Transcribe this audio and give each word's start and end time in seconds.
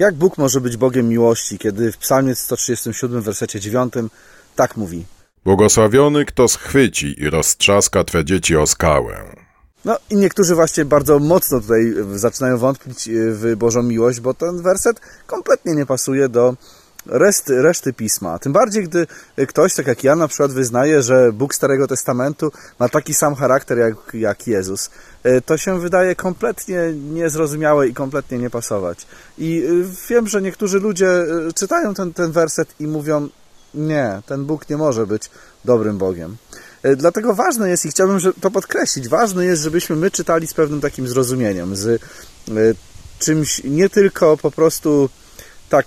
Jak 0.00 0.14
Bóg 0.14 0.38
może 0.38 0.60
być 0.60 0.76
Bogiem 0.76 1.08
miłości, 1.08 1.58
kiedy 1.58 1.92
w 1.92 1.98
Psalmie 1.98 2.34
137, 2.34 3.22
wersecie 3.22 3.60
9 3.60 3.94
tak 4.56 4.76
mówi? 4.76 5.04
Błogosławiony, 5.44 6.24
kto 6.24 6.48
schwyci 6.48 7.22
i 7.22 7.30
roztrzaska 7.30 8.04
Twe 8.04 8.24
dzieci 8.24 8.56
o 8.56 8.66
skałę. 8.66 9.36
No 9.84 9.96
i 10.10 10.16
niektórzy 10.16 10.54
właśnie 10.54 10.84
bardzo 10.84 11.18
mocno 11.18 11.60
tutaj 11.60 11.94
zaczynają 12.14 12.58
wątpić 12.58 13.08
w 13.12 13.56
Bożą 13.56 13.82
miłość, 13.82 14.20
bo 14.20 14.34
ten 14.34 14.62
werset 14.62 15.00
kompletnie 15.26 15.74
nie 15.74 15.86
pasuje 15.86 16.28
do 16.28 16.54
reszty, 17.06 17.62
reszty 17.62 17.92
pisma. 17.92 18.38
Tym 18.38 18.52
bardziej, 18.52 18.84
gdy 18.84 19.06
ktoś, 19.48 19.74
tak 19.74 19.86
jak 19.86 20.04
ja 20.04 20.16
na 20.16 20.28
przykład, 20.28 20.52
wyznaje, 20.52 21.02
że 21.02 21.32
Bóg 21.32 21.54
Starego 21.54 21.86
Testamentu 21.86 22.52
ma 22.78 22.88
taki 22.88 23.14
sam 23.14 23.34
charakter 23.34 23.78
jak, 23.78 23.94
jak 24.14 24.46
Jezus. 24.46 24.90
To 25.46 25.56
się 25.56 25.80
wydaje 25.80 26.14
kompletnie 26.14 26.92
niezrozumiałe 26.92 27.88
i 27.88 27.94
kompletnie 27.94 28.38
nie 28.38 28.50
pasować. 28.50 29.06
I 29.38 29.64
wiem, 30.08 30.28
że 30.28 30.42
niektórzy 30.42 30.80
ludzie 30.80 31.08
czytają 31.54 31.94
ten, 31.94 32.12
ten 32.12 32.32
werset 32.32 32.74
i 32.80 32.86
mówią, 32.86 33.28
nie, 33.74 34.22
ten 34.26 34.44
Bóg 34.44 34.70
nie 34.70 34.76
może 34.76 35.06
być 35.06 35.30
dobrym 35.64 35.98
Bogiem. 35.98 36.36
Dlatego 36.96 37.34
ważne 37.34 37.70
jest, 37.70 37.86
i 37.86 37.90
chciałbym 37.90 38.18
to 38.40 38.50
podkreślić, 38.50 39.08
ważne 39.08 39.44
jest, 39.44 39.62
żebyśmy 39.62 39.96
my 39.96 40.10
czytali 40.10 40.46
z 40.46 40.54
pewnym 40.54 40.80
takim 40.80 41.08
zrozumieniem, 41.08 41.76
z 41.76 42.02
czymś 43.18 43.64
nie 43.64 43.88
tylko 43.88 44.36
po 44.36 44.50
prostu 44.50 45.08
tak 45.70 45.86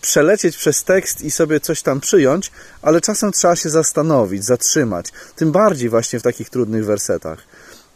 przelecieć 0.00 0.56
przez 0.56 0.84
tekst 0.84 1.22
i 1.22 1.30
sobie 1.30 1.60
coś 1.60 1.82
tam 1.82 2.00
przyjąć, 2.00 2.50
ale 2.82 3.00
czasem 3.00 3.32
trzeba 3.32 3.56
się 3.56 3.70
zastanowić, 3.70 4.44
zatrzymać. 4.44 5.06
Tym 5.36 5.52
bardziej 5.52 5.88
właśnie 5.88 6.20
w 6.20 6.22
takich 6.22 6.50
trudnych 6.50 6.84
wersetach. 6.84 7.38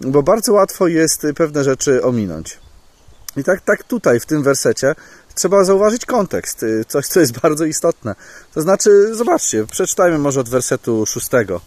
Bo 0.01 0.23
bardzo 0.23 0.53
łatwo 0.53 0.89
jest 0.89 1.27
pewne 1.37 1.65
rzeczy 1.65 2.03
ominąć. 2.03 2.59
I 3.37 3.45
tak, 3.45 3.61
tak 3.61 3.85
tutaj 3.85 4.21
w 4.21 4.27
tym 4.27 4.43
wersecie 4.43 4.95
trzeba 5.35 5.65
zauważyć 5.65 6.07
kontekst, 6.07 6.65
coś 6.89 7.07
co 7.07 7.21
jest 7.21 7.39
bardzo 7.43 7.65
istotne. 7.65 8.15
To 8.55 8.61
znaczy, 8.61 9.15
zobaczcie, 9.15 9.67
przeczytajmy 9.67 10.19
może 10.19 10.41
od 10.41 10.49
wersetu 10.49 11.07
szóstego. 11.07 11.61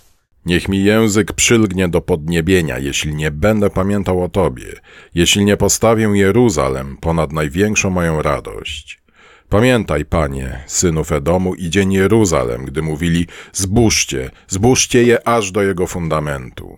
Niech 0.46 0.70
mi 0.70 0.84
język 0.84 1.34
przylgnie 1.34 1.90
do 1.90 2.02
podniebienia, 2.02 2.80
jeśli 2.80 3.16
nie 3.16 3.32
będę 3.32 3.70
pamiętał 3.70 4.24
o 4.24 4.30
Tobie, 4.30 4.74
jeśli 5.16 5.46
nie 5.46 5.58
postawię 5.58 6.10
Jeruzalem 6.14 6.98
ponad 7.02 7.32
największą 7.32 7.90
moją 7.90 8.22
radość. 8.22 9.03
Pamiętaj, 9.50 10.06
Panie, 10.06 10.64
synów 10.68 11.12
Edomu 11.12 11.56
i 11.56 11.70
dzień 11.70 11.94
Jeruzalem, 11.94 12.66
gdy 12.66 12.82
mówili, 12.82 13.28
zbóżcie, 13.54 14.32
zbóżcie 14.48 15.04
je 15.04 15.28
aż 15.28 15.52
do 15.52 15.62
jego 15.62 15.88
fundamentu. 15.88 16.78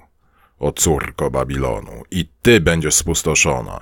O 0.59 0.72
córko 0.72 1.31
Babilonu, 1.31 2.03
i 2.11 2.30
Ty 2.41 2.61
będziesz 2.61 2.95
spustoszona. 2.95 3.81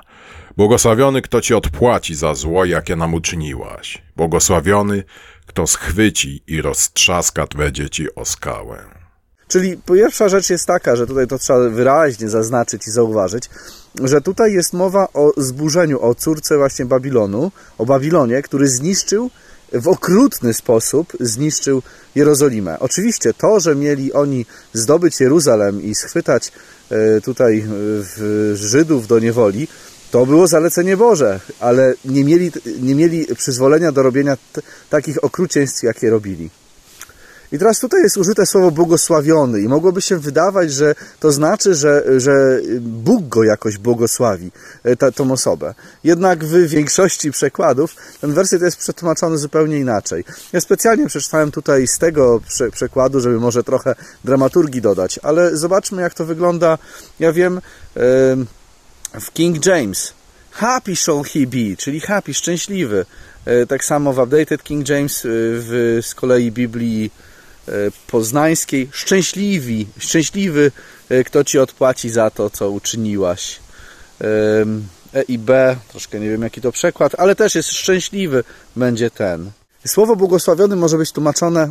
Błogosławiony, 0.58 1.22
kto 1.22 1.42
Ci 1.42 1.54
odpłaci 1.54 2.16
za 2.16 2.34
zło, 2.34 2.66
jakie 2.66 2.96
nam 2.96 3.14
uczyniłaś. 3.14 4.02
Błogosławiony, 4.16 5.04
kto 5.46 5.68
schwyci 5.68 6.44
i 6.48 6.62
roztrzaska 6.62 7.48
Twe 7.48 7.72
dzieci 7.72 8.16
o 8.16 8.26
skałę. 8.26 9.03
Czyli 9.54 9.78
pierwsza 9.78 10.30
rzecz 10.30 10.50
jest 10.50 10.66
taka, 10.66 10.96
że 10.96 11.08
tutaj 11.08 11.28
to 11.28 11.40
trzeba 11.40 11.70
wyraźnie 11.70 12.30
zaznaczyć 12.30 12.88
i 12.88 12.92
zauważyć, 12.92 13.50
że 14.04 14.22
tutaj 14.22 14.54
jest 14.54 14.74
mowa 14.74 15.08
o 15.14 15.34
zburzeniu, 15.38 16.02
o 16.02 16.16
córce 16.16 16.58
właśnie 16.58 16.86
Babilonu, 16.86 17.52
o 17.78 17.86
Babilonie, 17.86 18.42
który 18.42 18.68
zniszczył 18.68 19.30
w 19.74 19.88
okrutny 19.88 20.54
sposób 20.54 21.14
zniszczył 21.20 21.82
Jerozolimę. 22.16 22.80
Oczywiście 22.80 23.34
to, 23.34 23.60
że 23.60 23.76
mieli 23.76 24.14
oni 24.14 24.46
zdobyć 24.74 25.20
Jeruzalem 25.20 25.84
i 25.84 25.96
schwytać 25.96 26.52
tutaj 27.24 27.66
Żydów 28.54 29.08
do 29.08 29.20
niewoli, 29.20 29.68
to 30.12 30.26
było 30.26 30.48
zalecenie 30.48 30.98
Boże, 30.98 31.40
ale 31.60 31.94
nie 32.06 32.24
mieli, 32.24 32.52
nie 32.82 32.96
mieli 32.96 33.26
przyzwolenia 33.36 33.92
do 33.92 34.04
robienia 34.04 34.38
takich 34.90 35.24
okrucieństw, 35.24 35.84
jakie 35.84 36.10
robili. 36.10 36.50
I 37.54 37.60
teraz 37.60 37.80
tutaj 37.80 38.02
jest 38.04 38.18
użyte 38.18 38.46
słowo 38.46 38.72
błogosławiony 38.72 39.62
i 39.62 39.68
mogłoby 39.68 40.02
się 40.02 40.18
wydawać, 40.18 40.72
że 40.74 40.96
to 41.20 41.32
znaczy, 41.32 41.76
że, 41.76 42.04
że 42.18 42.60
Bóg 42.80 43.28
go 43.28 43.44
jakoś 43.44 43.78
błogosławi, 43.78 44.52
ta, 45.00 45.12
tą 45.12 45.32
osobę. 45.32 45.74
Jednak 46.04 46.46
w 46.46 46.68
większości 46.68 47.32
przekładów 47.32 47.96
ten 48.22 48.34
werset 48.34 48.62
jest 48.62 48.78
przetłumaczony 48.78 49.38
zupełnie 49.38 49.80
inaczej. 49.80 50.24
Ja 50.54 50.62
specjalnie 50.62 51.08
przeczytałem 51.08 51.52
tutaj 51.52 51.88
z 51.88 51.98
tego 51.98 52.42
prze, 52.48 52.72
przekładu, 52.72 53.20
żeby 53.20 53.40
może 53.40 53.64
trochę 53.64 53.96
dramaturgii 54.24 54.82
dodać, 54.82 55.20
ale 55.24 55.58
zobaczmy 55.58 56.02
jak 56.02 56.14
to 56.14 56.26
wygląda, 56.26 56.78
ja 57.20 57.34
wiem, 57.34 57.62
w 59.22 59.32
King 59.34 59.66
James. 59.66 60.14
Happy 60.52 60.96
shall 60.96 61.24
he 61.24 61.40
be, 61.40 61.78
czyli 61.78 62.00
happy, 62.00 62.34
szczęśliwy. 62.34 63.06
Tak 63.68 63.86
samo 63.86 64.14
w 64.14 64.20
Updated 64.20 64.64
King 64.64 64.90
James, 64.90 65.22
w 65.24 66.00
z 66.02 66.16
kolei 66.16 66.52
Biblii 66.52 67.12
poznańskiej. 68.08 68.90
Szczęśliwi, 68.92 69.88
szczęśliwy, 69.98 70.72
kto 71.26 71.44
ci 71.44 71.60
odpłaci 71.60 72.10
za 72.10 72.30
to, 72.30 72.50
co 72.50 72.70
uczyniłaś. 72.70 73.60
E 75.14 75.22
i 75.22 75.40
B, 75.40 75.76
troszkę 75.90 76.20
nie 76.20 76.30
wiem 76.30 76.42
jaki 76.42 76.62
to 76.62 76.72
przekład, 76.72 77.16
ale 77.18 77.36
też 77.36 77.56
jest 77.56 77.70
szczęśliwy, 77.70 78.44
będzie 78.76 79.12
ten. 79.12 79.52
Słowo 79.88 80.16
błogosławiony 80.16 80.76
może 80.76 80.98
być 80.98 81.12
tłumaczone, 81.12 81.70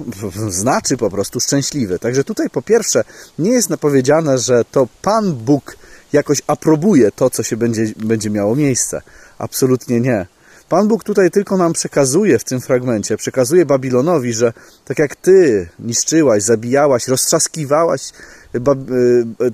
znaczy 0.48 0.97
po 0.97 1.10
prostu 1.10 1.41
szczęśliwy. 1.41 1.98
Także 1.98 2.25
tutaj 2.25 2.50
po 2.50 2.62
pierwsze 2.62 3.04
nie 3.38 3.50
jest 3.50 3.70
napowiedziane, 3.70 4.38
że 4.38 4.64
to 4.70 4.88
Pan 5.02 5.32
Bóg 5.32 5.76
jakoś 6.12 6.42
aprobuje 6.47 7.12
to, 7.12 7.31
co 7.31 7.42
się 7.42 7.56
będzie, 7.56 7.86
będzie 7.97 8.31
miało 8.31 8.56
miejsce. 8.56 9.02
Absolutnie 9.38 10.00
nie. 10.00 10.26
Pan 10.72 10.88
Bóg 10.88 11.05
tutaj 11.05 11.31
tylko 11.31 11.56
nam 11.56 11.72
przekazuje 11.72 12.38
w 12.38 12.44
tym 12.44 12.60
fragmencie, 12.60 13.16
przekazuje 13.16 13.66
Babilonowi, 13.66 14.33
że 14.33 14.53
tak 14.84 14.99
jak 14.99 15.16
ty 15.16 15.69
niszczyłaś, 15.78 16.43
zabijałaś, 16.43 17.09
roztrzaskiwałaś 17.09 18.12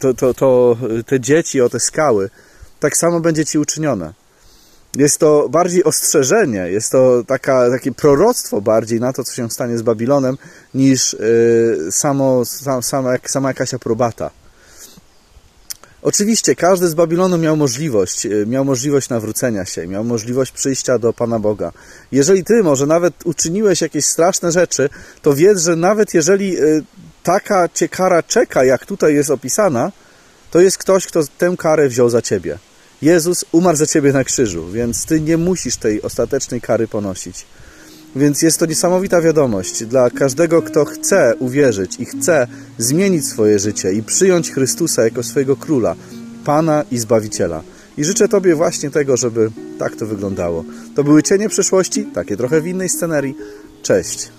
to, 0.00 0.14
to, 0.14 0.34
to, 0.34 0.76
te 1.06 1.20
dzieci 1.20 1.60
o 1.60 1.68
te 1.68 1.80
skały, 1.80 2.30
tak 2.80 2.96
samo 2.96 3.20
będzie 3.20 3.44
ci 3.44 3.58
uczynione. 3.58 4.12
Jest 4.96 5.18
to 5.18 5.48
bardziej 5.48 5.84
ostrzeżenie, 5.84 6.70
jest 6.70 6.92
to 6.92 7.24
taka, 7.26 7.70
takie 7.70 7.92
proroctwo 7.92 8.60
bardziej 8.60 9.00
na 9.00 9.12
to, 9.12 9.24
co 9.24 9.34
się 9.34 9.50
stanie 9.50 9.78
z 9.78 9.82
Babilonem, 9.82 10.38
niż 10.74 11.16
samo, 11.90 12.44
sama, 12.44 13.18
sama 13.24 13.48
jakaś 13.48 13.74
aprobata. 13.74 14.30
Oczywiście 16.02 16.54
każdy 16.54 16.88
z 16.88 16.94
Babilonu 16.94 17.38
miał 17.38 17.56
możliwość, 17.56 18.26
miał 18.46 18.64
możliwość 18.64 19.08
nawrócenia 19.08 19.64
się, 19.64 19.86
miał 19.86 20.04
możliwość 20.04 20.52
przyjścia 20.52 20.98
do 20.98 21.12
Pana 21.12 21.38
Boga. 21.38 21.72
Jeżeli 22.12 22.44
ty 22.44 22.62
może 22.62 22.86
nawet 22.86 23.14
uczyniłeś 23.26 23.80
jakieś 23.80 24.04
straszne 24.04 24.52
rzeczy, 24.52 24.88
to 25.22 25.34
wiedz, 25.34 25.58
że 25.62 25.76
nawet 25.76 26.14
jeżeli 26.14 26.56
taka 27.22 27.68
cię 27.68 27.88
kara 27.88 28.22
czeka, 28.22 28.64
jak 28.64 28.86
tutaj 28.86 29.14
jest 29.14 29.30
opisana, 29.30 29.92
to 30.50 30.60
jest 30.60 30.78
ktoś, 30.78 31.06
kto 31.06 31.20
tę 31.38 31.54
karę 31.58 31.88
wziął 31.88 32.10
za 32.10 32.22
ciebie. 32.22 32.58
Jezus 33.02 33.44
umarł 33.52 33.76
za 33.76 33.86
ciebie 33.86 34.12
na 34.12 34.24
krzyżu, 34.24 34.70
więc 34.70 35.04
ty 35.04 35.20
nie 35.20 35.36
musisz 35.36 35.76
tej 35.76 36.02
ostatecznej 36.02 36.60
kary 36.60 36.88
ponosić. 36.88 37.46
Więc 38.16 38.42
jest 38.42 38.58
to 38.58 38.66
niesamowita 38.66 39.20
wiadomość 39.20 39.84
dla 39.84 40.10
każdego, 40.10 40.62
kto 40.62 40.84
chce 40.84 41.34
uwierzyć 41.38 42.00
i 42.00 42.04
chce 42.04 42.46
zmienić 42.78 43.26
swoje 43.26 43.58
życie 43.58 43.92
i 43.92 44.02
przyjąć 44.02 44.50
Chrystusa 44.52 45.04
jako 45.04 45.22
swojego 45.22 45.56
króla, 45.56 45.94
Pana 46.44 46.84
i 46.90 46.98
Zbawiciela. 46.98 47.62
I 47.98 48.04
życzę 48.04 48.28
Tobie 48.28 48.54
właśnie 48.54 48.90
tego, 48.90 49.16
żeby 49.16 49.50
tak 49.78 49.96
to 49.96 50.06
wyglądało. 50.06 50.64
To 50.94 51.04
były 51.04 51.22
cienie 51.22 51.48
przeszłości, 51.48 52.04
takie 52.14 52.36
trochę 52.36 52.60
w 52.60 52.66
innej 52.66 52.88
scenerii. 52.88 53.36
Cześć. 53.82 54.37